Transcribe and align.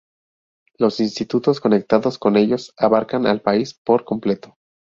Los 0.79 0.99
institutos 0.99 1.59
conectados 1.59 2.17
con 2.17 2.35
ellos 2.35 2.73
abarcan 2.75 3.27
al 3.27 3.39
país 3.41 3.75
por 3.75 4.03
completo. 4.03 4.57